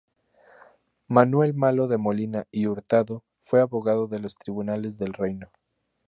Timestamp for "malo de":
1.53-1.99